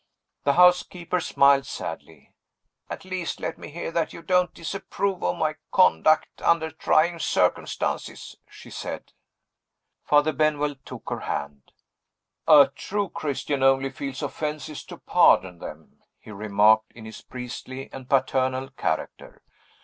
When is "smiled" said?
1.21-1.67